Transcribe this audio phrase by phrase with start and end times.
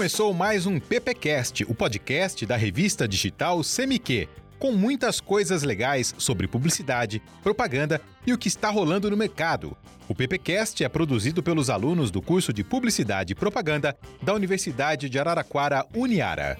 [0.00, 6.48] Começou mais um PPcast, o podcast da revista digital Semiquê, com muitas coisas legais sobre
[6.48, 9.76] publicidade, propaganda e o que está rolando no mercado.
[10.08, 15.18] O PPcast é produzido pelos alunos do curso de Publicidade e Propaganda da Universidade de
[15.18, 16.56] Araraquara, Uniara.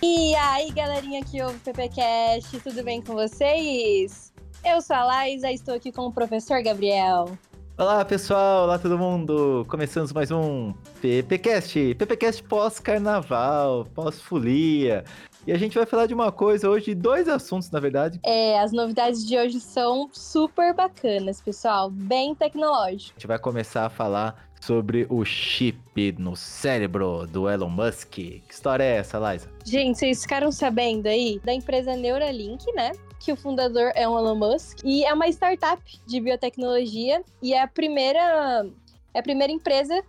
[0.00, 4.25] E aí, galerinha que ouve o PPcast, tudo bem com vocês?
[4.68, 7.38] Eu sou a Laísa, estou aqui com o professor Gabriel.
[7.78, 9.64] Olá pessoal, olá todo mundo!
[9.68, 15.04] Começamos mais um PPcast, PPcast pós-carnaval, pós-folia.
[15.46, 18.18] E a gente vai falar de uma coisa hoje, dois assuntos na verdade.
[18.24, 23.12] É, as novidades de hoje são super bacanas, pessoal, bem tecnológico.
[23.12, 28.10] A gente vai começar a falar sobre o chip no cérebro do Elon Musk.
[28.10, 29.48] Que história é essa, Liza?
[29.64, 32.90] Gente, vocês ficaram sabendo aí da empresa Neuralink, né?
[33.18, 37.62] Que o fundador é o Elon Musk e é uma startup de biotecnologia e é
[37.62, 38.66] a primeira
[39.14, 40.02] é a primeira empresa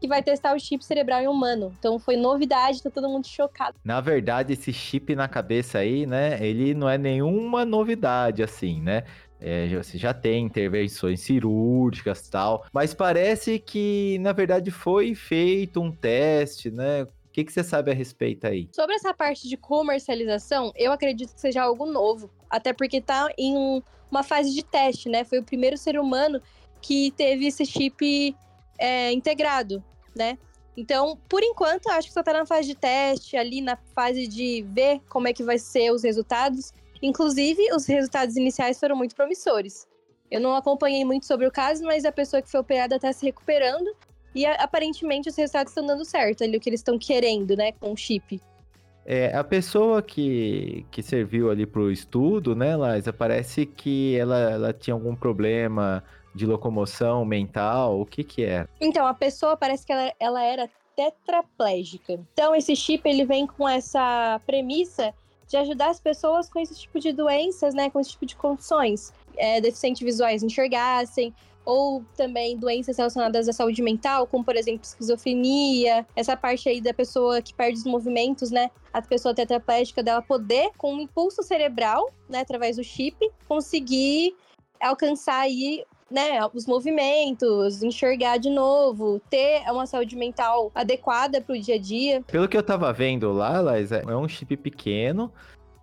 [0.00, 1.74] que vai testar o chip cerebral em humano.
[1.78, 3.76] Então foi novidade, tá todo mundo chocado.
[3.82, 9.04] Na verdade, esse chip na cabeça aí, né, ele não é nenhuma novidade assim, né?
[9.40, 15.92] É, você já tem intervenções cirúrgicas tal, mas parece que na verdade foi feito um
[15.92, 17.06] teste, né?
[17.34, 18.68] O que, que você sabe a respeito aí?
[18.70, 22.30] Sobre essa parte de comercialização, eu acredito que seja algo novo.
[22.48, 25.24] Até porque tá em uma fase de teste, né?
[25.24, 26.40] Foi o primeiro ser humano
[26.80, 28.36] que teve esse chip
[28.78, 29.82] é, integrado,
[30.14, 30.38] né?
[30.76, 34.64] Então, por enquanto, acho que só tá na fase de teste, ali na fase de
[34.68, 36.72] ver como é que vai ser os resultados.
[37.02, 39.88] Inclusive, os resultados iniciais foram muito promissores.
[40.30, 43.26] Eu não acompanhei muito sobre o caso, mas a pessoa que foi operada está se
[43.26, 43.90] recuperando
[44.34, 47.92] e aparentemente os resultados estão dando certo, ali o que eles estão querendo, né, com
[47.92, 48.40] o chip.
[49.06, 54.72] É, a pessoa que, que serviu ali pro estudo, né, Liza, parece que ela, ela
[54.72, 56.02] tinha algum problema
[56.34, 58.68] de locomoção mental, o que que era?
[58.80, 62.14] Então, a pessoa parece que ela, ela era tetraplégica.
[62.32, 65.12] Então, esse chip, ele vem com essa premissa
[65.46, 69.12] de ajudar as pessoas com esse tipo de doenças, né, com esse tipo de condições.
[69.36, 76.06] É, deficientes visuais enxergassem, ou também doenças relacionadas à saúde mental, como por exemplo esquizofrenia,
[76.14, 78.70] essa parte aí da pessoa que perde os movimentos, né?
[78.92, 83.16] A pessoa tetraplégica dela poder, com um impulso cerebral, né, através do chip,
[83.48, 84.34] conseguir
[84.80, 91.58] alcançar aí né, os movimentos, enxergar de novo, ter uma saúde mental adequada para o
[91.58, 92.22] dia a dia.
[92.22, 95.32] Pelo que eu tava vendo lá, Laís, é um chip pequeno,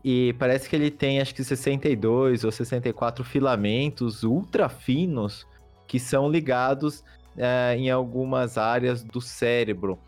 [0.03, 5.45] e parece que ele tem acho que 62 ou 64 filamentos ultra finos
[5.91, 7.03] que são ligados
[7.37, 9.99] é, em algumas áreas do cérebro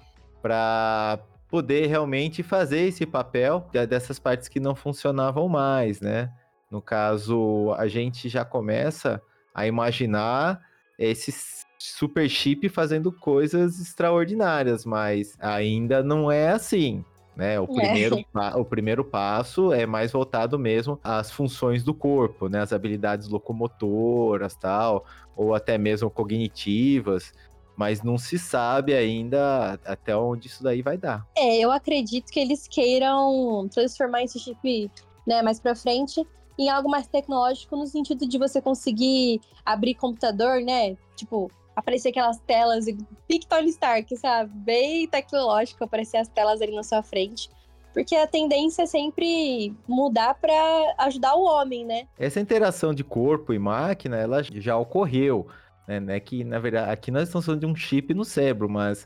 [0.41, 6.31] para poder realmente fazer esse papel dessas partes que não funcionavam mais, né?
[6.71, 9.21] No caso, a gente já começa
[9.53, 10.61] a imaginar
[10.97, 11.33] esse
[11.77, 17.03] super chip fazendo coisas extraordinárias, mas ainda não é assim.
[17.35, 17.59] Né?
[17.59, 17.67] O, é.
[17.67, 18.57] primeiro, é.
[18.57, 22.61] o primeiro passo é mais voltado mesmo às funções do corpo, né?
[22.61, 25.05] As habilidades locomotoras, tal,
[25.35, 27.33] ou até mesmo cognitivas,
[27.75, 31.25] mas não se sabe ainda até onde isso daí vai dar.
[31.35, 34.91] É, eu acredito que eles queiram transformar esse chip,
[35.25, 36.25] né, mais para frente
[36.57, 40.95] em algo mais tecnológico no sentido de você conseguir abrir computador, né?
[41.15, 42.85] Tipo, aparecer aquelas telas,
[43.28, 44.51] Big Tony Stark, sabe?
[44.53, 47.50] Bem tecnológico, aparecer as telas ali na sua frente.
[47.94, 52.07] Porque a tendência é sempre mudar para ajudar o homem, né?
[52.17, 55.47] Essa interação de corpo e máquina, ela já ocorreu.
[55.88, 56.00] Né?
[56.00, 56.19] né?
[56.19, 59.06] Que, na verdade, aqui nós estamos falando de um chip no cérebro, mas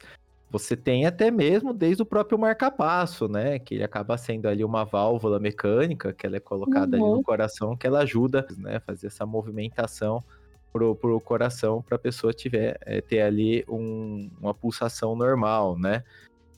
[0.50, 3.60] você tem até mesmo desde o próprio marcapasso, né?
[3.60, 7.04] Que ele acaba sendo ali uma válvula mecânica que ela é colocada uhum.
[7.04, 7.24] ali no uhum.
[7.24, 8.80] coração, que ela ajuda, né?
[8.80, 10.24] Fazer essa movimentação
[10.72, 16.04] pro, pro coração para a pessoa tiver, é, ter ali um, uma pulsação normal, né?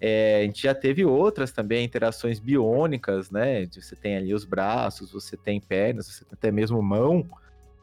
[0.01, 3.65] É, a gente já teve outras também, interações biônicas, né?
[3.65, 7.29] Você tem ali os braços, você tem pernas, você tem até mesmo mão,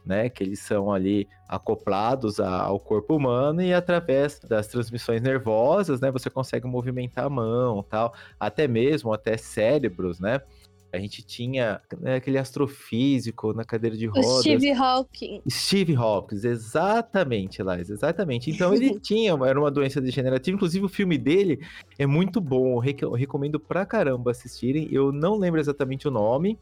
[0.05, 0.31] né?
[0.31, 6.11] Que eles são ali acoplados ao corpo humano e através das transmissões nervosas, né?
[6.11, 10.41] Você consegue movimentar a mão, tal, até mesmo até cérebros, né?
[10.97, 14.27] A gente tinha né, aquele astrofísico na cadeira de rodas.
[14.27, 15.43] O Steve Hawking.
[15.49, 18.51] Steve Hawking, exatamente, Lais, exatamente.
[18.51, 20.57] Então ele tinha, era uma doença degenerativa.
[20.57, 21.61] Inclusive o filme dele
[21.99, 22.83] é muito bom.
[23.01, 24.89] Eu recomendo pra caramba assistirem.
[24.91, 26.59] Eu não lembro exatamente o nome.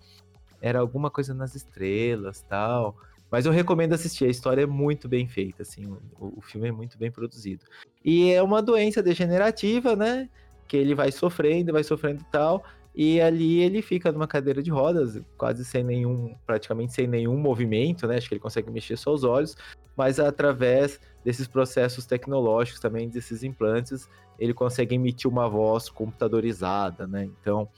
[0.61, 2.97] Era alguma coisa nas estrelas tal.
[3.31, 4.25] Mas eu recomendo assistir.
[4.25, 5.87] A história é muito bem feita, assim.
[6.19, 7.65] O, o filme é muito bem produzido.
[8.05, 10.29] E é uma doença degenerativa, né?
[10.67, 15.21] Que ele vai sofrendo, vai sofrendo tal E ali ele fica numa cadeira de rodas,
[15.37, 18.17] quase sem nenhum, praticamente sem nenhum movimento, né?
[18.17, 19.57] Acho que ele consegue mexer só os olhos,
[19.97, 24.09] mas através desses processos tecnológicos também, desses implantes,
[24.39, 27.25] ele consegue emitir uma voz computadorizada, né?
[27.41, 27.69] Então,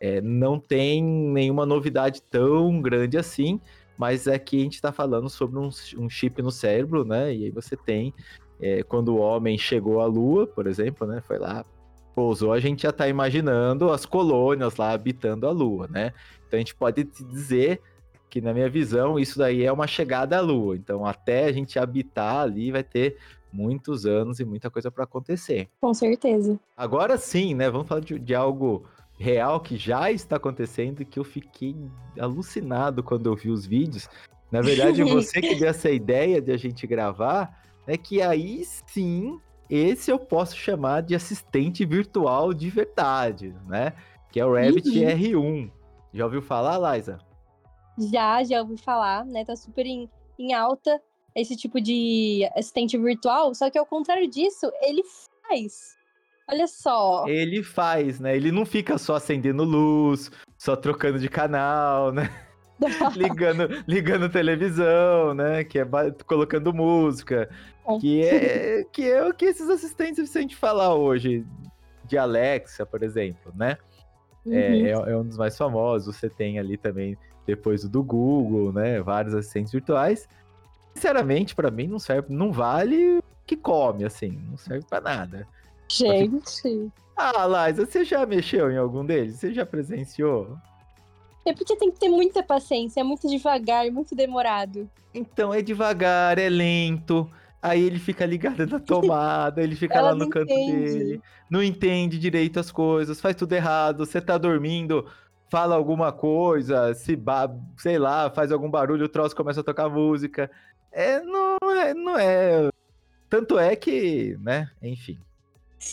[0.00, 3.60] é, não tem nenhuma novidade tão grande assim,
[3.96, 5.68] mas aqui a gente está falando sobre um,
[5.98, 7.32] um, chip no cérebro, né?
[7.32, 8.12] E aí você tem,
[8.60, 11.20] é, quando o homem chegou à Lua, por exemplo, né?
[11.20, 11.64] Foi lá,
[12.14, 16.12] pousou, a gente já está imaginando as colônias lá habitando a Lua, né?
[16.46, 17.80] Então a gente pode dizer
[18.30, 20.76] que, na minha visão, isso daí é uma chegada à Lua.
[20.76, 23.16] Então, até a gente habitar ali, vai ter
[23.52, 25.68] muitos anos e muita coisa para acontecer.
[25.80, 26.58] Com certeza.
[26.76, 27.70] Agora sim, né?
[27.70, 28.84] Vamos falar de, de algo
[29.16, 31.76] real que já está acontecendo e que eu fiquei
[32.18, 34.08] alucinado quando eu vi os vídeos.
[34.50, 39.38] Na verdade, você que deu essa ideia de a gente gravar, é que aí sim
[39.68, 43.92] esse eu posso chamar de assistente virtual de verdade, né?
[44.30, 45.04] Que é o Rabbit uhum.
[45.06, 45.72] R1.
[46.12, 47.18] Já ouviu falar, Liza?
[47.98, 49.44] Já, já ouvi falar, né?
[49.44, 50.08] Tá super em,
[50.38, 51.00] em alta
[51.34, 55.02] esse tipo de assistente virtual, só que ao contrário disso, ele
[55.48, 55.96] faz.
[56.48, 57.26] Olha só.
[57.26, 58.36] Ele faz, né?
[58.36, 62.30] Ele não fica só acendendo luz, só trocando de canal, né?
[63.16, 65.64] ligando, ligando televisão, né?
[65.64, 65.86] Que é
[66.26, 67.48] colocando música.
[67.86, 67.98] É.
[67.98, 71.44] Que, é, que é o que esses assistentes, se a gente falar hoje,
[72.04, 73.76] de Alexa, por exemplo, né?
[74.46, 75.06] É, uhum.
[75.06, 76.16] É, é, um dos mais famosos.
[76.16, 77.16] Você tem ali também,
[77.46, 79.00] depois do Google, né?
[79.02, 80.28] Vários assistentes virtuais.
[80.94, 85.46] Sinceramente, para mim, não serve, não vale que come, assim, não serve para nada.
[85.88, 86.90] Gente.
[87.16, 89.36] Ah, Liza, você já mexeu em algum deles?
[89.36, 90.56] Você já presenciou?
[91.44, 94.88] É porque tem que ter muita paciência, é muito devagar, muito demorado.
[95.12, 97.30] Então, é devagar, é lento.
[97.62, 100.98] Aí ele fica ligado na tomada, ele fica lá no canto entende.
[100.98, 104.04] dele, não entende direito as coisas, faz tudo errado.
[104.04, 105.06] Você tá dormindo,
[105.50, 107.18] fala alguma coisa, se
[107.78, 110.50] sei lá, faz algum barulho, o troço começa a tocar música.
[110.92, 112.70] É, não é, não é.
[113.30, 115.18] Tanto é que, né, enfim.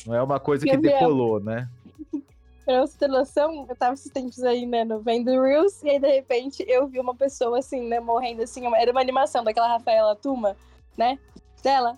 [0.05, 1.69] Não é uma coisa que decolou, né?
[2.65, 5.99] Pra você ter noção, eu tava esses tempos aí, né, no Vendo Reels, e aí
[5.99, 10.15] de repente eu vi uma pessoa assim, né, morrendo assim, era uma animação daquela Rafaela
[10.15, 10.55] Tuma,
[10.95, 11.17] né?
[11.63, 11.97] Dela.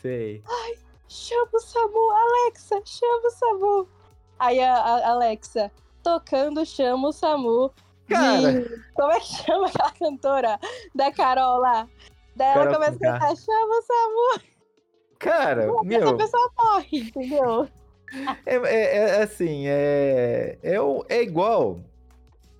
[0.00, 0.42] Sei.
[0.48, 0.74] Ai,
[1.08, 3.88] chama o Samu, Alexa, chama o Samu.
[4.38, 5.70] Aí a, a Alexa,
[6.02, 7.72] tocando, chama o Samu.
[8.08, 8.62] Cara.
[8.62, 8.82] De...
[8.94, 10.60] Como é que chama aquela cantora
[10.94, 11.88] da Carol lá?
[12.34, 14.50] Daí ela começa a cantar, chama o Samu.
[15.18, 16.02] Cara, Pô, meu...
[16.02, 17.68] Essa pessoa morre, entendeu?
[18.46, 20.76] É, é, é assim, é, é,
[21.08, 21.80] é igual.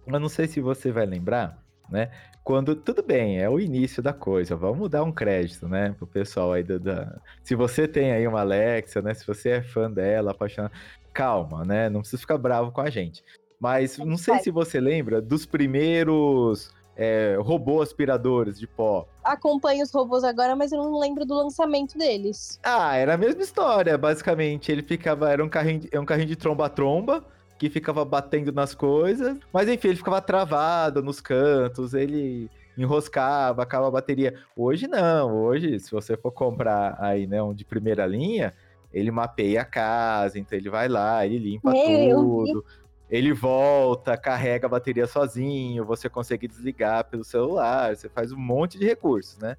[0.07, 2.11] Eu não sei se você vai lembrar, né?
[2.43, 4.57] Quando tudo bem, é o início da coisa.
[4.57, 7.21] Vamos dar um crédito, né, pro pessoal aí da, da...
[7.43, 9.15] Se você tem aí uma Alexa, né?
[9.15, 10.73] Se você é fã dela, apaixonado,
[11.13, 11.89] calma, né?
[11.89, 13.23] Não precisa ficar bravo com a gente.
[13.61, 19.09] Mas não sei se você lembra dos primeiros é, robô aspiradores de pó.
[19.25, 22.61] Acompanho os robôs agora, mas eu não lembro do lançamento deles.
[22.63, 24.71] Ah, era a mesma história, basicamente.
[24.71, 25.31] Ele ficava.
[25.31, 27.25] Era um carrinho, é um carrinho de tromba-tromba
[27.59, 29.39] que ficava batendo nas coisas.
[29.51, 34.35] Mas enfim, ele ficava travado nos cantos, ele enroscava, acaba a bateria.
[34.55, 38.53] Hoje não, hoje, se você for comprar aí, né, um de primeira linha,
[38.93, 42.63] ele mapeia a casa, então ele vai lá, ele limpa tudo
[43.11, 48.79] ele volta, carrega a bateria sozinho, você consegue desligar pelo celular, você faz um monte
[48.79, 49.57] de recursos, né?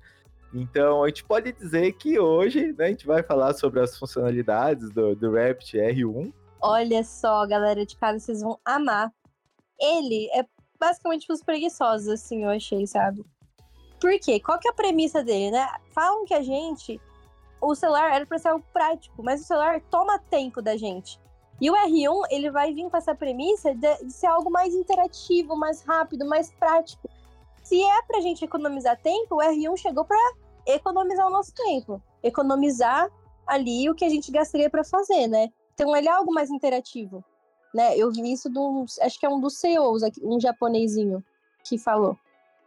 [0.53, 4.89] Então, a gente pode dizer que hoje né, a gente vai falar sobre as funcionalidades
[4.91, 6.33] do, do Rabbit R1.
[6.61, 9.11] Olha só, galera de casa, vocês vão amar.
[9.79, 10.45] Ele é
[10.79, 13.23] basicamente para os preguiçosos, assim, eu achei, sabe?
[13.99, 14.39] Por quê?
[14.39, 15.67] Qual que é a premissa dele, né?
[15.93, 16.99] Falam que a gente,
[17.61, 21.20] o celular era para ser algo prático, mas o celular toma tempo da gente.
[21.61, 25.55] E o R1, ele vai vir com essa premissa de, de ser algo mais interativo,
[25.55, 27.07] mais rápido, mais prático.
[27.61, 30.17] Se é pra gente economizar tempo, o R1 chegou para
[30.65, 32.01] economizar o nosso tempo.
[32.23, 33.11] Economizar
[33.45, 35.49] ali o que a gente gastaria para fazer, né?
[35.75, 37.23] Então ele é algo mais interativo.
[37.73, 37.95] Né?
[37.95, 41.23] Eu vi isso um, acho que é um dos CEOs, um japonesinho,
[41.63, 42.17] que falou.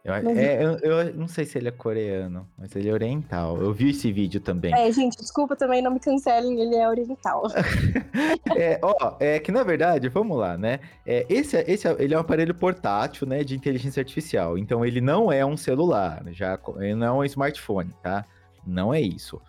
[0.04, 3.56] Eu, é, eu, eu, não sei se ele é coreano, mas ele é oriental.
[3.56, 4.74] Eu vi esse vídeo também.
[4.74, 7.44] É, gente, desculpa também, não me cancelem, ele é oriental.
[8.54, 10.80] é, ó, é que na verdade, vamos lá, né?
[11.06, 14.58] É, esse, esse ele é um aparelho portátil, né, de inteligência artificial.
[14.58, 18.26] Então ele não é um celular, já, ele não é um smartphone, tá?
[18.66, 19.40] Não é isso.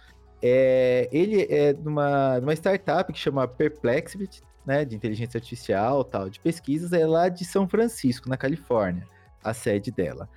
[0.42, 6.02] É, ele é de uma, de uma startup que chama Perplexity, né, de inteligência artificial,
[6.06, 9.06] tal, de pesquisas, é lá de São Francisco, na Califórnia
[9.46, 10.28] a sede dela.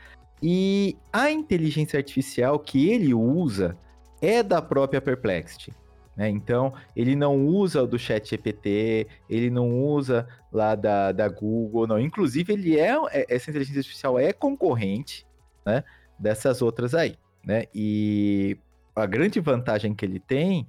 [0.43, 3.77] E a inteligência artificial que ele usa
[4.21, 5.75] é da própria Perplexity.
[6.17, 6.29] Né?
[6.29, 11.87] Então, ele não usa o do chat GPT, ele não usa lá da, da Google,
[11.87, 11.99] não.
[11.99, 15.27] Inclusive, ele é, é essa inteligência artificial é concorrente
[15.65, 15.85] né,
[16.19, 17.17] dessas outras aí.
[17.45, 17.67] Né?
[17.75, 18.59] E
[18.97, 20.67] a grande vantagem que ele tem,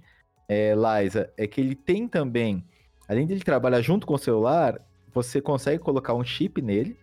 [0.47, 2.63] é, Liza, é que ele tem também,
[3.07, 4.79] além de ele trabalhar junto com o celular,
[5.11, 6.95] você consegue colocar um chip nele,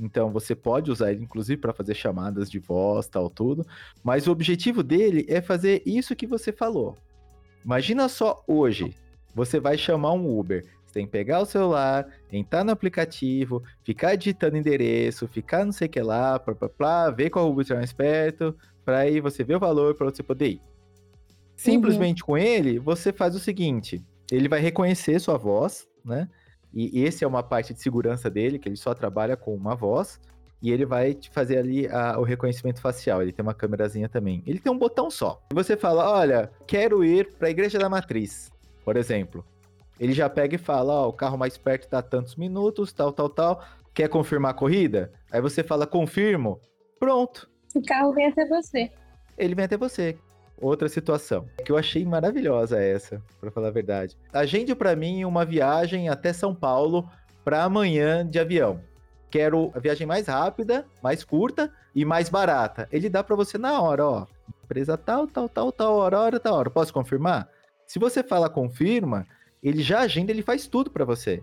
[0.00, 3.66] então você pode usar ele, inclusive, para fazer chamadas de voz, tal, tudo.
[4.02, 6.96] Mas o objetivo dele é fazer isso que você falou.
[7.62, 8.94] Imagina só hoje,
[9.34, 10.64] você vai chamar um Uber.
[10.86, 15.86] Você tem que pegar o celular, entrar no aplicativo, ficar digitando endereço, ficar não sei
[15.86, 19.44] o que lá, plá, plá, plá, ver qual Uber está mais perto, para aí você
[19.44, 20.62] ver o valor para você poder ir.
[21.54, 22.26] Simplesmente uhum.
[22.26, 24.02] com ele, você faz o seguinte:
[24.32, 26.28] ele vai reconhecer sua voz, né?
[26.72, 30.20] E esse é uma parte de segurança dele, que ele só trabalha com uma voz.
[30.62, 33.22] E ele vai te fazer ali a, o reconhecimento facial.
[33.22, 34.42] Ele tem uma câmerazinha também.
[34.46, 35.42] Ele tem um botão só.
[35.50, 38.50] E você fala: Olha, quero ir para a Igreja da Matriz,
[38.84, 39.44] por exemplo.
[39.98, 43.12] Ele já pega e fala: Ó, oh, o carro mais perto está tantos minutos, tal,
[43.12, 43.64] tal, tal.
[43.94, 45.12] Quer confirmar a corrida?
[45.32, 46.60] Aí você fala: Confirmo.
[46.98, 47.48] Pronto.
[47.74, 48.90] O carro vem até você.
[49.38, 50.18] Ele vem até você.
[50.60, 54.16] Outra situação que eu achei maravilhosa essa, para falar a verdade.
[54.32, 57.08] Agende para mim uma viagem até São Paulo
[57.42, 58.80] para amanhã de avião.
[59.30, 62.88] Quero a viagem mais rápida, mais curta e mais barata.
[62.92, 64.26] Ele dá para você na hora, ó.
[64.64, 66.70] Empresa tal, tal, tal, tal hora, hora, tal hora.
[66.70, 67.48] Posso confirmar?
[67.86, 69.26] Se você fala confirma,
[69.62, 71.42] ele já agenda, ele faz tudo para você.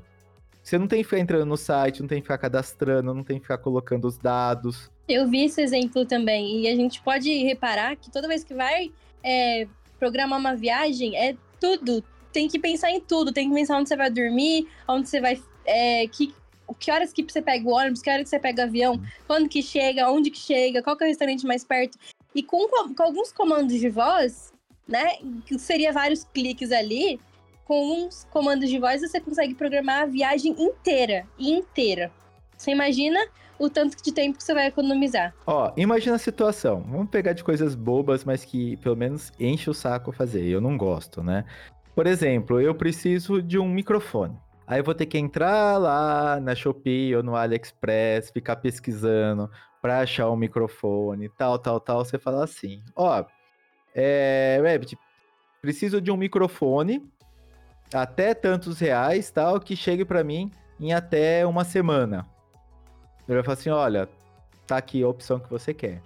[0.62, 3.38] Você não tem que ficar entrando no site, não tem que ficar cadastrando, não tem
[3.38, 4.92] que ficar colocando os dados.
[5.08, 6.62] Eu vi esse exemplo também.
[6.62, 8.92] E a gente pode reparar que toda vez que vai
[9.24, 9.68] é,
[10.00, 12.04] programar uma viagem, é tudo.
[12.32, 13.32] Tem que pensar em tudo.
[13.32, 15.42] Tem que pensar onde você vai dormir, onde você vai.
[15.66, 16.34] É, que,
[16.80, 19.50] que horas que você pega o ônibus, que horas que você pega o avião, quando
[19.50, 21.98] que chega, onde que chega, qual que é o restaurante mais perto.
[22.34, 24.54] E com, com alguns comandos de voz,
[24.88, 25.18] né?
[25.46, 27.20] Que seria vários cliques ali,
[27.66, 31.28] com uns comandos de voz você consegue programar a viagem inteira.
[31.38, 32.12] Inteira.
[32.58, 33.20] Você imagina
[33.60, 35.34] o tanto de tempo que você vai economizar.
[35.46, 36.82] Ó, imagina a situação.
[36.82, 40.46] Vamos pegar de coisas bobas, mas que pelo menos enche o saco fazer.
[40.46, 41.46] Eu não gosto, né?
[41.96, 44.38] Por exemplo, eu preciso de um microfone.
[44.68, 49.50] Aí eu vou ter que entrar lá na Shopee ou no AliExpress, ficar pesquisando
[49.82, 52.04] para achar um microfone, tal, tal, tal.
[52.04, 53.24] Você fala assim: ó,
[53.96, 54.98] é, Rabbit,
[55.62, 57.10] preciso de um microfone
[57.94, 62.26] até tantos reais, tal, que chegue para mim em até uma semana.
[63.28, 64.10] Ele vai falar assim: olha,
[64.66, 66.02] tá aqui a opção que você quer.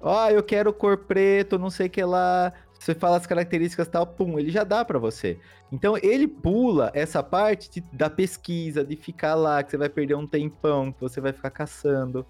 [0.00, 2.52] Ó, oh, eu quero cor preto, não sei o que lá.
[2.78, 5.38] Você fala as características tal, pum, ele já dá para você.
[5.72, 10.14] Então ele pula essa parte de, da pesquisa, de ficar lá, que você vai perder
[10.14, 12.24] um tempão, que você vai ficar caçando.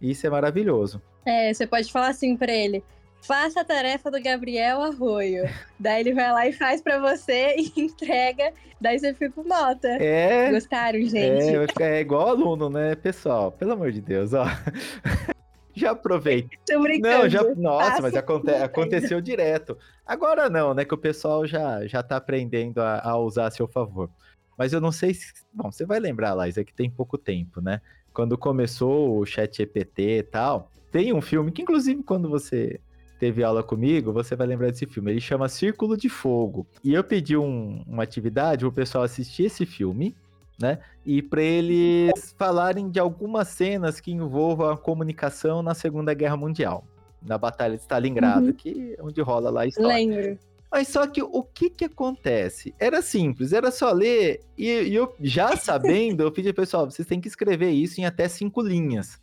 [0.00, 1.02] Isso é maravilhoso.
[1.26, 2.82] É, você pode falar assim para ele:
[3.22, 5.44] faça a tarefa do Gabriel Arroio.
[5.78, 8.52] Daí ele vai lá e faz para você e entrega.
[8.80, 9.88] Daí você fica com nota.
[9.88, 10.50] É.
[10.50, 11.80] Gostaram, gente?
[11.80, 13.52] É, é igual aluno, né, pessoal?
[13.52, 14.44] Pelo amor de Deus, ó.
[15.74, 16.50] Já aproveita.
[16.66, 17.22] Tô brincando.
[17.22, 19.78] Não, já, nossa, mas aconte, aconteceu direto.
[20.06, 20.84] Agora não, né?
[20.84, 24.10] Que o pessoal já, já tá aprendendo a, a usar a seu favor.
[24.58, 25.32] Mas eu não sei se.
[25.50, 27.80] Bom, você vai lembrar, Laís, que tem pouco tempo, né?
[28.12, 32.78] Quando começou o chat EPT e tal, tem um filme que, inclusive, quando você
[33.22, 35.12] teve aula comigo, você vai lembrar desse filme.
[35.12, 36.66] Ele chama Círculo de Fogo.
[36.82, 40.16] E eu pedi um, uma atividade o pessoal assistir esse filme,
[40.60, 40.80] né?
[41.06, 46.84] E para eles falarem de algumas cenas que envolvam a comunicação na Segunda Guerra Mundial,
[47.24, 48.52] na Batalha de Stalingrado, uhum.
[48.52, 49.94] que é onde rola lá a história.
[49.94, 50.38] Lembro.
[50.68, 52.74] Mas só que o que que acontece?
[52.76, 57.20] Era simples, era só ler e, e eu já sabendo, eu pedi pessoal, vocês têm
[57.20, 59.20] que escrever isso em até cinco linhas,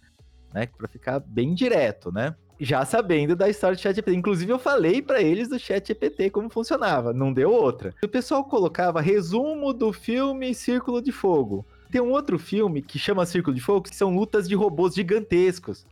[0.53, 0.67] né?
[0.67, 2.33] Para ficar bem direto, né?
[2.59, 4.17] Já sabendo da história do ChatGPT.
[4.17, 7.93] Inclusive, eu falei para eles do ChatGPT como funcionava, não deu outra.
[8.03, 11.65] O pessoal colocava resumo do filme Círculo de Fogo.
[11.89, 15.87] Tem um outro filme que chama Círculo de Fogo, que são lutas de robôs gigantescos.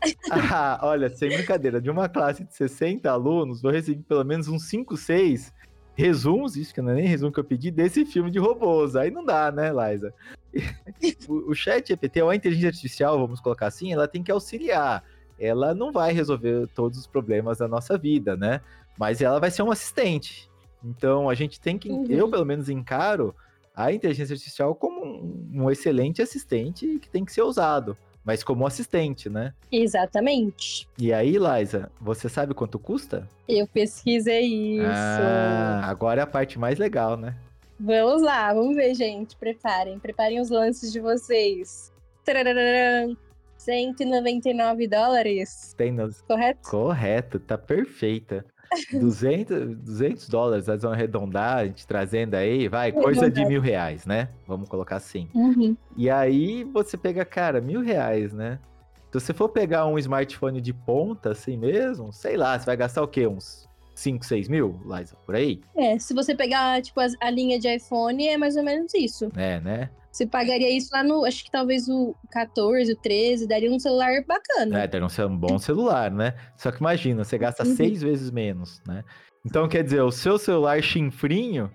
[0.30, 4.68] ah, olha, sem brincadeira, de uma classe de 60 alunos, eu recebi pelo menos uns
[4.68, 5.52] 5, 6
[5.96, 8.96] resumos, isso que não é nem resumo que eu pedi, desse filme de robôs.
[8.96, 10.12] Aí não dá, né, Liza?
[11.28, 15.02] o, o chat GPT, ou a inteligência artificial, vamos colocar assim, ela tem que auxiliar
[15.38, 18.60] ela não vai resolver todos os problemas da nossa vida, né?
[18.98, 20.50] Mas ela vai ser um assistente.
[20.84, 22.06] Então a gente tem que, uhum.
[22.08, 23.34] eu pelo menos encaro
[23.74, 28.66] a inteligência artificial como um, um excelente assistente que tem que ser usado mas como
[28.66, 29.52] assistente, né?
[29.70, 30.88] Exatamente.
[30.98, 33.28] E aí, Liza, você sabe quanto custa?
[33.46, 34.86] Eu pesquisei isso.
[34.86, 37.36] Ah, agora é a parte mais legal, né?
[37.78, 39.36] Vamos lá, vamos ver, gente.
[39.36, 41.92] Preparem, preparem os lances de vocês.
[43.64, 45.74] 199 dólares.
[45.76, 46.20] Tem nos...
[46.22, 46.70] Correto?
[46.70, 48.44] Correto, tá perfeita.
[48.92, 54.04] 200, 200 dólares, nós vamos arredondar, a gente trazendo aí, vai, coisa de mil reais,
[54.04, 54.28] né?
[54.46, 55.28] Vamos colocar assim.
[55.34, 55.76] Uhum.
[55.96, 58.58] E aí você pega, cara, mil reais, né?
[59.12, 63.02] Se você for pegar um smartphone de ponta, assim mesmo, sei lá, você vai gastar
[63.02, 63.26] o quê?
[63.26, 65.60] Uns 5, 6 mil, Liza, por aí?
[65.76, 69.30] É, se você pegar, tipo, a, a linha de iPhone, é mais ou menos isso.
[69.36, 69.90] É, né?
[70.14, 74.24] Você pagaria isso lá no, acho que talvez o 14, o 13, daria um celular
[74.24, 74.84] bacana.
[74.84, 76.36] É, daria um bom celular, né?
[76.56, 77.74] Só que imagina, você gasta Uhum.
[77.74, 79.02] seis vezes menos, né?
[79.44, 81.68] Então, quer dizer, o seu celular chinfrinho,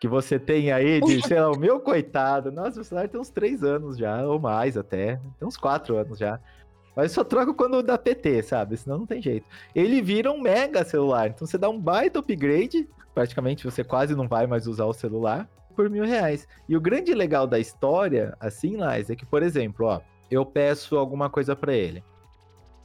[0.00, 3.30] que você tem aí de, sei lá, o meu coitado, nossa, o celular tem uns
[3.30, 6.38] três anos já, ou mais até, tem uns quatro anos já.
[6.94, 8.76] Mas só troca quando dá PT, sabe?
[8.76, 9.48] Senão não tem jeito.
[9.74, 14.28] Ele vira um mega celular, então você dá um baita upgrade, praticamente você quase não
[14.28, 16.46] vai mais usar o celular, por mil reais.
[16.68, 20.00] E o grande legal da história, assim, Lais, é que, por exemplo, ó,
[20.30, 22.02] eu peço alguma coisa pra ele.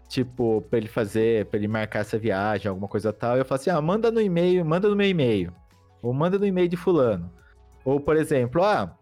[0.08, 3.38] Tipo, pra ele fazer, pra ele marcar essa viagem, alguma coisa tal.
[3.38, 5.54] Eu falo assim, ah, manda no e-mail, manda no meu e-mail.
[6.02, 7.32] Ou manda no e-mail de fulano.
[7.86, 8.98] Ou, por exemplo, ah,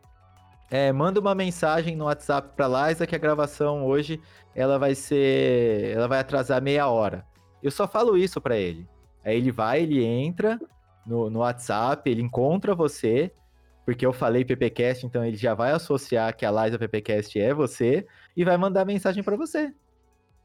[0.70, 4.20] é, manda uma mensagem no WhatsApp pra Liza que a gravação hoje,
[4.53, 7.25] ela vai ser, ela vai atrasar meia hora.
[7.63, 8.88] Eu só falo isso pra ele.
[9.24, 10.60] Aí ele vai, ele entra
[11.06, 13.32] no, no WhatsApp, ele encontra você,
[13.88, 18.06] porque eu falei PPcast, então ele já vai associar que a Liza PPcast é você
[18.36, 19.74] e vai mandar mensagem pra você.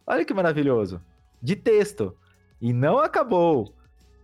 [0.06, 1.02] Olha que maravilhoso.
[1.42, 2.16] De texto.
[2.60, 3.74] E não acabou.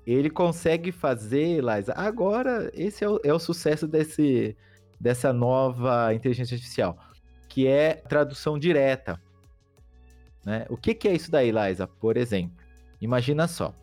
[0.07, 1.93] Ele consegue fazer, Liza.
[1.97, 4.57] Agora, esse é o, é o sucesso desse,
[5.01, 6.97] dessa nova inteligência artificial,
[7.49, 9.21] que é tradução direta.
[10.47, 10.65] Né?
[10.69, 11.89] O que, que é isso daí, Liza?
[11.89, 12.57] Por exemplo,
[13.01, 13.75] imagina só.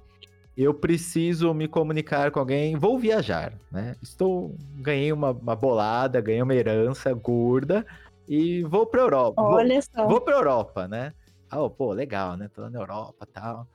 [0.58, 3.96] Eu preciso me comunicar com alguém, vou viajar, né?
[4.02, 7.86] Estou, ganhei uma, uma bolada, ganhei uma herança gorda
[8.28, 9.42] e vou para Europa.
[9.44, 10.08] Vou- Olha só.
[10.08, 11.14] Vou pra Europa, né?
[11.50, 12.50] Ah, ô, pô, legal, né?
[12.54, 13.68] Tô lá na Europa e tal.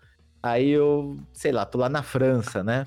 [0.43, 2.87] Aí eu, sei lá, tô lá na França, né?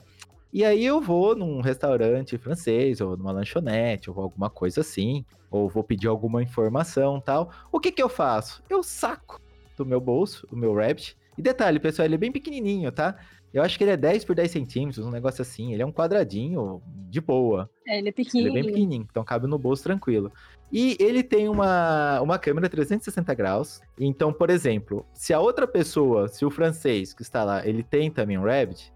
[0.52, 5.70] E aí eu vou num restaurante francês, ou numa lanchonete, ou alguma coisa assim, ou
[5.70, 7.52] vou pedir alguma informação tal.
[7.72, 8.64] O que que eu faço?
[8.70, 9.40] Eu saco
[9.78, 11.16] do meu bolso, o meu Rabbit.
[11.38, 13.16] E detalhe, pessoal, ele é bem pequenininho, tá?
[13.54, 15.74] Eu acho que ele é 10 por 10 centímetros, um negócio assim.
[15.74, 17.70] Ele é um quadradinho de boa.
[17.88, 18.54] É, ele é Ele é pequenininho.
[18.54, 20.32] bem pequenininho, então cabe no bolso tranquilo.
[20.72, 23.80] E ele tem uma, uma câmera 360 graus.
[24.00, 28.10] Então, por exemplo, se a outra pessoa, se o francês que está lá, ele tem
[28.10, 28.92] também um Rabbit,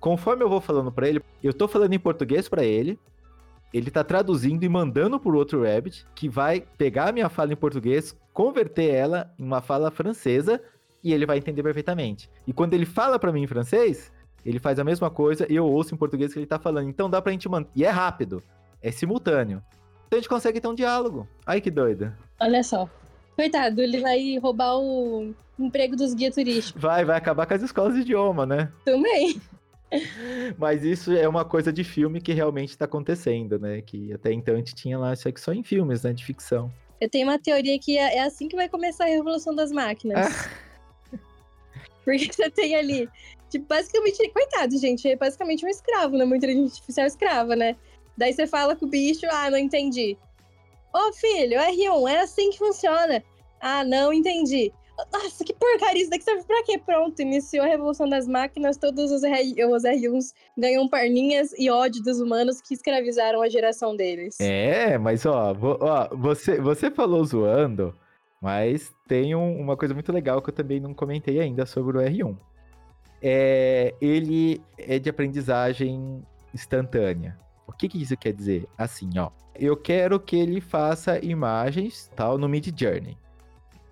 [0.00, 2.98] conforme eu vou falando pra ele, eu tô falando em português pra ele,
[3.72, 7.56] ele tá traduzindo e mandando pro outro Rabbit, que vai pegar a minha fala em
[7.56, 10.60] português, converter ela em uma fala francesa
[11.04, 12.30] e ele vai entender perfeitamente.
[12.46, 14.10] E quando ele fala pra mim em francês,
[14.44, 16.88] ele faz a mesma coisa e eu ouço em português que ele tá falando.
[16.88, 17.70] Então dá pra gente manter.
[17.76, 18.42] E é rápido,
[18.82, 19.62] é simultâneo.
[20.06, 21.28] Então a gente consegue ter um diálogo.
[21.46, 22.16] Ai que doida.
[22.40, 22.88] Olha só.
[23.36, 27.94] Coitado, ele vai roubar o emprego dos guias turísticos Vai, vai acabar com as escolas
[27.94, 28.72] de idioma, né?
[28.84, 29.40] também.
[30.58, 33.80] Mas isso é uma coisa de filme que realmente tá acontecendo, né?
[33.80, 36.12] Que até então a gente tinha lá isso aqui só em filmes, né?
[36.12, 36.72] De ficção.
[37.00, 40.48] Eu tenho uma teoria que é é assim que vai começar a revolução das máquinas.
[42.04, 43.08] Porque você tem ali,
[43.48, 46.24] tipo, basicamente, coitado, gente, é basicamente um escravo, né?
[46.24, 47.76] Uma inteligência artificial escrava, né?
[48.16, 50.16] Daí você fala com o bicho, ah, não entendi.
[50.94, 53.22] Ô filho, R1, é assim que funciona.
[53.60, 54.72] Ah, não entendi.
[55.12, 56.78] Nossa, que porcaria, isso daqui serve pra quê?
[56.78, 62.00] Pronto, iniciou a revolução das máquinas, todos os, R, os R1s ganham perninhas e ódio
[62.02, 64.38] dos humanos que escravizaram a geração deles.
[64.40, 67.92] É, mas ó, ó, você, você falou zoando,
[68.44, 72.00] mas tem um- uma coisa muito legal que eu também não comentei ainda sobre o
[72.02, 72.36] R1.
[73.22, 77.38] É, ele é de aprendizagem instantânea.
[77.66, 78.68] O que, que isso quer dizer?
[78.76, 83.16] Assim, ó, eu quero que ele faça imagens tal no Mid Journey.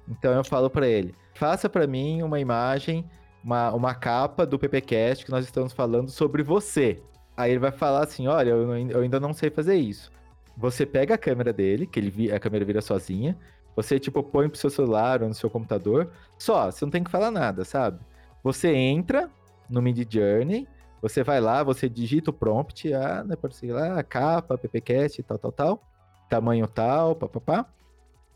[0.06, 3.06] Então eu falo pra ele, faça pra mim uma imagem,
[3.42, 7.00] uma, uma capa do PPcast que nós estamos falando sobre você.
[7.34, 10.12] Aí ele vai falar assim, olha, eu, eu ainda não sei fazer isso.
[10.58, 13.34] Você pega a câmera dele, que ele a câmera vira sozinha.
[13.74, 16.10] Você, tipo, põe pro seu celular ou no seu computador.
[16.38, 17.98] Só, você não tem que falar nada, sabe?
[18.42, 19.30] Você entra
[19.68, 20.68] no Mid Journey,
[21.00, 25.38] você vai lá, você digita o prompt, ah, né, pode ser lá, capa, ppcast, tal,
[25.38, 25.82] tal, tal,
[26.28, 27.66] tamanho tal, papapá.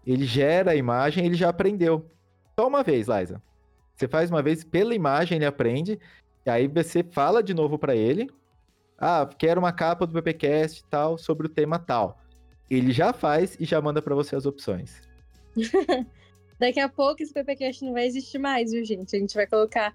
[0.07, 2.07] Ele gera a imagem, ele já aprendeu.
[2.59, 3.43] Só uma vez, Liza.
[3.95, 5.99] Você faz uma vez, pela imagem ele aprende,
[6.45, 8.31] e aí você fala de novo pra ele,
[8.99, 12.19] ah, quero uma capa do PPcast tal, sobre o tema tal.
[12.71, 15.06] Ele já faz e já manda pra você as opções.
[16.59, 19.15] Daqui a pouco esse PPcast não vai existir mais, viu, gente?
[19.15, 19.93] A gente vai colocar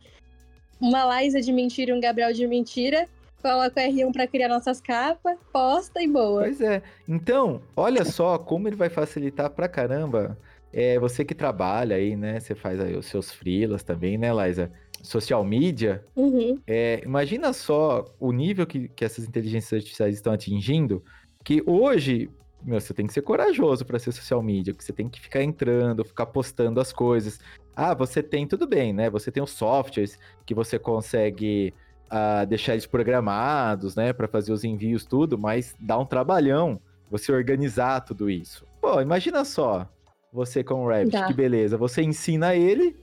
[0.79, 3.07] uma Liza de mentira e um Gabriel de mentira.
[3.41, 6.41] Coloca o R1 pra criar nossas capas, posta e boa.
[6.43, 6.83] Pois é.
[7.07, 10.37] Então, olha só como ele vai facilitar pra caramba.
[10.71, 12.39] É, você que trabalha aí, né?
[12.39, 14.71] Você faz aí os seus freelas também, né, Liza?
[15.03, 16.59] social media, Uhum.
[16.67, 21.03] é, imagina só o nível que, que essas inteligências artificiais estão atingindo,
[21.43, 22.29] que hoje,
[22.63, 25.43] meu, você tem que ser corajoso para ser social media, porque você tem que ficar
[25.43, 27.39] entrando, ficar postando as coisas.
[27.75, 29.09] Ah, você tem, tudo bem, né?
[29.09, 31.73] Você tem os softwares que você consegue
[32.11, 37.31] ah, deixar eles programados, né, para fazer os envios, tudo, mas dá um trabalhão você
[37.31, 38.65] organizar tudo isso.
[38.81, 39.87] Pô, imagina só,
[40.31, 41.27] você com o Rabbit, Dá.
[41.27, 42.97] que beleza, você ensina ele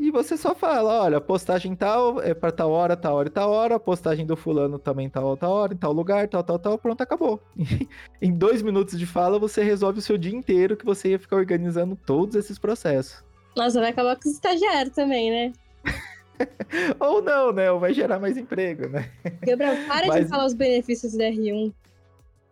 [0.00, 3.50] e você só fala, olha, postagem tal é pra tal hora, tal hora e tal
[3.50, 7.02] hora, postagem do fulano também tal, tal hora, em tal lugar, tal, tal, tal, pronto,
[7.02, 7.38] acabou.
[8.20, 11.36] em dois minutos de fala, você resolve o seu dia inteiro que você ia ficar
[11.36, 13.22] organizando todos esses processos.
[13.54, 15.52] Nossa, vai acabar com os estagiários também, né?
[16.98, 17.70] Ou não, né?
[17.70, 19.10] Ou vai gerar mais emprego, né?
[19.46, 21.74] Gabriel, para Mas- de falar os benefícios do R1.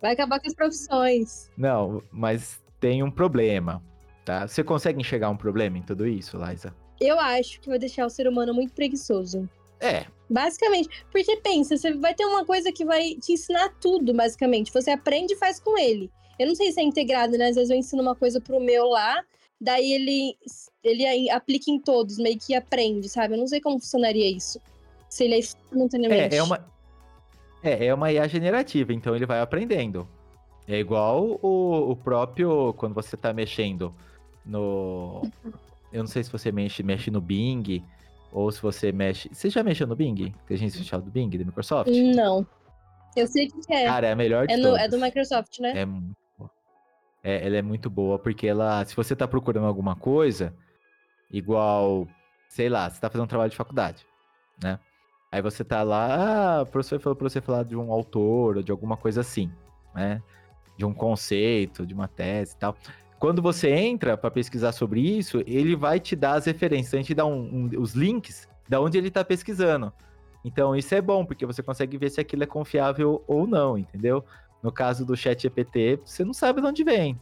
[0.03, 1.51] Vai acabar com as profissões.
[1.57, 3.83] Não, mas tem um problema,
[4.23, 4.47] tá?
[4.47, 6.75] Você consegue enxergar um problema em tudo isso, Liza?
[7.01, 9.49] Eu acho que vai deixar o ser humano muito preguiçoso.
[9.81, 10.89] É, Basicamente.
[11.11, 14.73] Porque pensa, você vai ter uma coisa que vai te ensinar tudo, basicamente.
[14.73, 16.11] Você aprende e faz com ele.
[16.39, 17.49] Eu não sei se é integrado, né?
[17.49, 19.25] Às vezes eu ensino uma coisa pro meu lá,
[19.61, 20.37] daí ele,
[20.85, 23.35] ele aplica em todos, meio que aprende, sabe?
[23.35, 24.61] Eu não sei como funcionaria isso.
[25.09, 26.35] Se ele é simultaneamente.
[26.35, 26.65] é, é uma.
[27.61, 30.07] É, é uma IA generativa, então ele vai aprendendo.
[30.67, 32.75] É igual o, o próprio.
[32.75, 33.93] Quando você tá mexendo
[34.45, 35.23] no.
[35.93, 37.83] Eu não sei se você mexe, mexe no Bing,
[38.33, 39.29] ou se você mexe.
[39.33, 40.35] Você já mexeu no Bing?
[40.45, 41.91] Inteligência artificial do Bing, da Microsoft?
[41.91, 42.47] Não.
[43.17, 43.87] Eu sei o que é.
[43.87, 44.99] Cara, é a melhor de é, no, é do.
[44.99, 45.81] Microsoft, né?
[45.81, 46.51] É muito boa.
[47.23, 50.55] É, ela é muito boa, porque ela, se você tá procurando alguma coisa,
[51.31, 52.07] igual,
[52.49, 54.07] sei lá, você tá fazendo um trabalho de faculdade,
[54.63, 54.79] né?
[55.31, 58.63] Aí você tá lá, ah, o professor falou pra você falar de um autor ou
[58.63, 59.51] de alguma coisa assim,
[59.95, 60.23] né?
[60.77, 62.77] De um conceito, de uma tese e tal.
[63.19, 67.15] Quando você entra para pesquisar sobre isso, ele vai te dar as referências, a gente
[67.15, 69.93] dá um- um- os links da onde ele tá pesquisando.
[70.45, 74.25] Então isso é bom, porque você consegue ver se aquilo é confiável ou não, entendeu?
[74.63, 77.19] No caso do chat GPT, você não sabe de onde vem.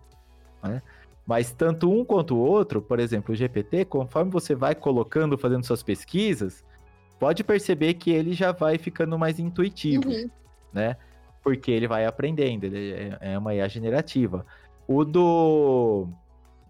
[0.62, 0.82] Né?
[1.26, 5.64] Mas tanto um quanto o outro, por exemplo, o GPT, conforme você vai colocando, fazendo
[5.64, 6.62] suas pesquisas,
[7.18, 10.30] pode perceber que ele já vai ficando mais intuitivo, Uhum.
[10.72, 10.96] né?
[11.42, 14.44] Porque ele vai aprendendo, ele é- é uma IA generativa.
[14.88, 16.09] O do,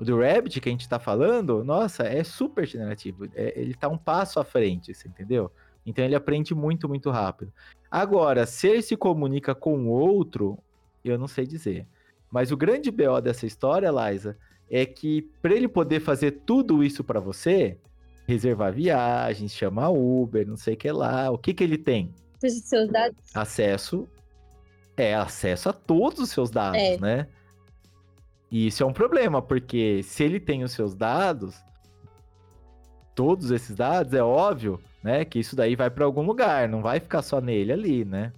[0.01, 3.27] o do Rabbit que a gente tá falando, nossa, é super generativo.
[3.35, 5.51] É- ele tá um passo à frente, você entendeu?
[5.85, 7.53] Então ele aprende muito, muito rápido.
[7.91, 10.59] Agora, se ele se comunica com o outro,
[11.05, 11.87] eu não sei dizer.
[12.31, 14.37] Mas o grande BO dessa história, Liza,
[14.69, 17.79] é que para ele poder fazer tudo isso para você,
[18.27, 22.13] reservar viagens, chamar Uber, não sei o que lá, o que que ele tem?
[22.43, 23.17] Dos seus dados.
[23.35, 24.09] Acesso
[24.97, 26.99] é acesso a todos os seus dados, É.
[26.99, 27.29] né?
[28.51, 31.57] E isso é um problema, porque se ele tem os seus dados,
[33.15, 37.01] todos esses dados, é óbvio, né, que isso daí vai para algum lugar, não vai
[37.01, 38.33] ficar só nele ali, né?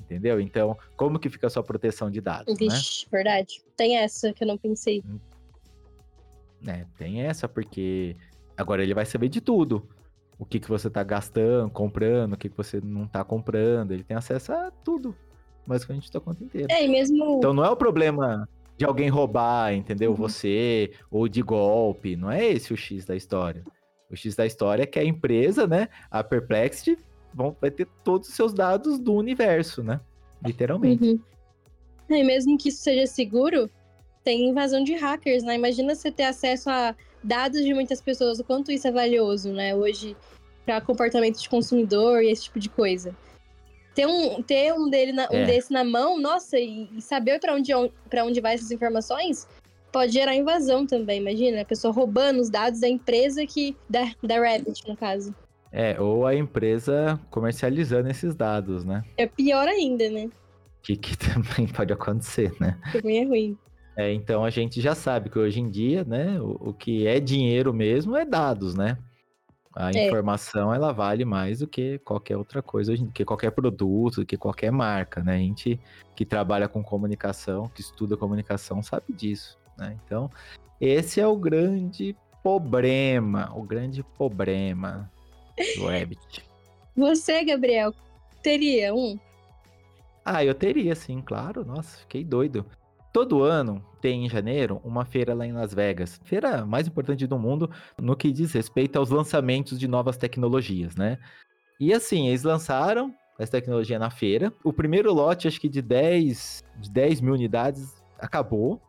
[0.00, 0.38] Entendeu?
[0.38, 2.54] Então, como que fica a sua proteção de dados, né?
[2.58, 3.62] Vixe, verdade.
[3.76, 5.02] Tem essa que eu não pensei.
[6.60, 6.86] né?
[6.98, 8.14] Tem essa, porque
[8.56, 9.88] agora ele vai saber de tudo.
[10.38, 13.92] O que, que você tá gastando, comprando, o que, que você não tá comprando.
[13.92, 15.16] Ele tem acesso a tudo.
[15.66, 16.68] Basicamente, da conta inteira.
[16.70, 17.38] É, e mesmo.
[17.38, 20.10] Então não é o problema de alguém roubar, entendeu?
[20.10, 20.16] Uhum.
[20.16, 22.16] Você, ou de golpe.
[22.16, 23.62] Não é esse o X da história.
[24.10, 25.88] O X da história é que a empresa, né?
[26.10, 26.98] A Perplexity
[27.32, 30.00] vão, vai ter todos os seus dados do universo, né?
[30.44, 31.04] Literalmente.
[31.04, 31.20] Uhum.
[32.10, 33.70] É, E mesmo que isso seja seguro,
[34.22, 35.54] tem invasão de hackers, né?
[35.54, 39.74] Imagina você ter acesso a dados de muitas pessoas, o quanto isso é valioso, né?
[39.74, 40.16] Hoje,
[40.64, 43.16] para comportamento de consumidor e esse tipo de coisa.
[43.94, 45.44] Ter um, ter um, dele na- um É.
[45.44, 47.70] desse na mão, nossa, e, saber para onde,
[48.10, 49.46] para onde vai essas informações,
[49.92, 51.60] pode gerar invasão também, imagina?
[51.60, 53.76] A pessoa roubando os dados da empresa que.
[53.88, 55.34] Da, da Rabbit, no caso.
[55.70, 59.02] É, ou a empresa comercializando esses dados, né?
[59.16, 60.28] É pior ainda, né?
[60.82, 62.78] Que, que também pode acontecer, né?
[62.92, 63.58] Também é ruim.
[63.96, 67.20] É, então a gente já sabe que hoje em dia, né, o, o que é
[67.20, 68.98] dinheiro mesmo é dados, né?
[69.76, 70.06] A É.
[70.06, 74.36] informação ela vale mais do que qualquer outra coisa, do que qualquer produto, do que
[74.36, 75.34] qualquer marca, né?
[75.34, 75.80] A gente
[76.14, 79.98] que trabalha com comunicação, que estuda comunicação, sabe disso, né?
[80.04, 80.30] Então,
[80.80, 85.10] esse é o grande problema, o grande problema
[85.76, 86.44] do Rabbit.
[86.96, 87.92] Você, Gabriel,
[88.42, 89.18] teria um?
[90.24, 91.64] Ah, eu teria sim, claro.
[91.64, 92.64] Nossa, fiquei doido.
[93.14, 96.20] Todo ano tem em janeiro uma feira lá em Las Vegas.
[96.24, 101.16] Feira mais importante do mundo no que diz respeito aos lançamentos de novas tecnologias, né?
[101.78, 104.52] E assim, eles lançaram essa tecnologia na feira.
[104.64, 108.82] O primeiro lote, acho que de 10, de 10 mil unidades, acabou.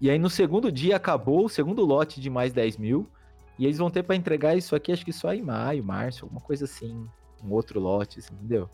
[0.00, 3.08] E aí no segundo dia acabou o segundo lote de mais 10 mil.
[3.56, 6.40] E eles vão ter para entregar isso aqui, acho que só em maio, março, alguma
[6.40, 7.06] coisa assim.
[7.40, 8.68] Um outro lote, assim, entendeu?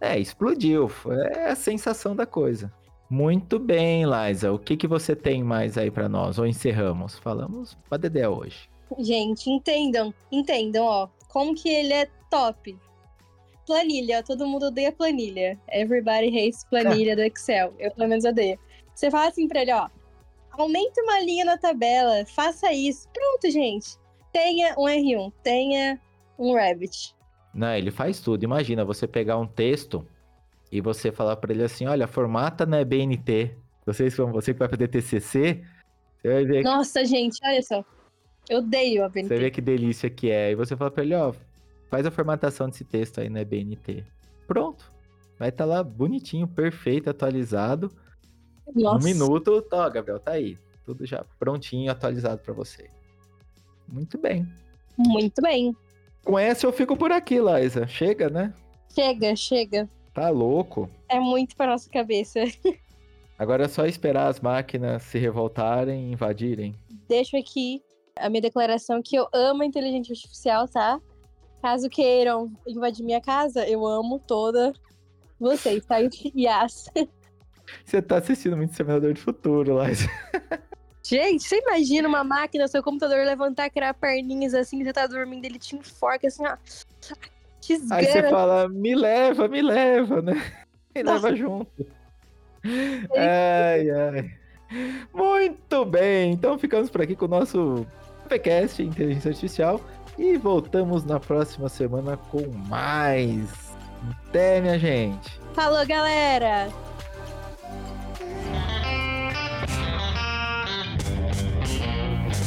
[0.00, 0.90] É, explodiu.
[1.36, 2.81] É a sensação da coisa.
[3.12, 4.50] Muito bem, Liza.
[4.50, 6.38] O que, que você tem mais aí para nós?
[6.38, 7.18] Ou encerramos?
[7.18, 8.70] Falamos pra Dedé hoje.
[8.98, 11.08] Gente, entendam, entendam, ó.
[11.28, 12.74] Como que ele é top.
[13.66, 15.60] Planilha, todo mundo odeia planilha.
[15.70, 17.74] Everybody hates planilha do Excel.
[17.78, 18.58] Eu pelo menos odeio.
[18.94, 19.90] Você fala assim pra ele, ó.
[20.52, 23.06] Aumenta uma linha na tabela, faça isso.
[23.12, 23.88] Pronto, gente.
[24.32, 26.00] Tenha um R1, tenha
[26.38, 27.14] um Rabbit.
[27.52, 28.42] Não, ele faz tudo.
[28.42, 30.02] Imagina você pegar um texto
[30.72, 33.54] e você falar para ele assim: olha, formata na BNT.
[33.84, 35.62] Vocês, você que vai fazer TCC,
[36.16, 36.64] você vai ver.
[36.64, 37.84] Nossa, gente, olha só.
[38.48, 39.28] Eu odeio a BNT.
[39.28, 40.50] Você vê que delícia que é.
[40.50, 41.34] E você fala para ele: ó,
[41.90, 44.02] faz a formatação desse texto aí na BNT.
[44.46, 44.90] Pronto.
[45.38, 47.92] Vai estar tá lá bonitinho, perfeito, atualizado.
[48.74, 48.96] Nossa.
[48.96, 50.56] Um minuto, tá, Gabriel, tá aí.
[50.86, 52.88] Tudo já prontinho, atualizado para você.
[53.86, 54.48] Muito bem.
[54.96, 55.76] Muito bem.
[56.24, 57.86] Com essa eu fico por aqui, Liza.
[57.86, 58.54] Chega, né?
[58.94, 59.88] Chega, chega.
[60.12, 60.88] Tá louco.
[61.08, 62.40] É muito pra nossa cabeça.
[63.38, 66.74] Agora é só esperar as máquinas se revoltarem e invadirem.
[67.08, 67.82] Deixo aqui
[68.16, 71.00] a minha declaração que eu amo a inteligência artificial, tá?
[71.60, 74.72] Caso queiram invadir minha casa, eu amo toda
[75.40, 75.96] vocês, tá?
[76.36, 76.90] Yes.
[77.84, 80.08] Você tá assistindo muito Seminador de Futuro, Liza.
[81.04, 85.58] Gente, você imagina uma máquina, seu computador levantar, criar perninhas assim, você tá dormindo, ele
[85.58, 86.56] te enforca assim, ó.
[87.90, 90.42] Aí você fala, me leva, me leva, né?
[90.94, 91.28] Me Nossa.
[91.28, 91.86] leva junto.
[93.16, 94.30] Ai, ai.
[95.12, 97.86] Muito bem, então ficamos por aqui com o nosso
[98.28, 99.80] PCast Inteligência Artificial
[100.18, 103.48] e voltamos na próxima semana com mais.
[104.28, 105.40] Até, minha gente.
[105.54, 106.68] Falou, galera!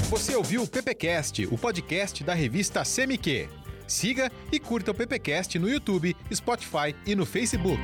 [0.09, 3.49] Você ouviu o PPcast, o podcast da revista CMQ.
[3.87, 7.81] Siga e curta o PPcast no YouTube, Spotify e no Facebook.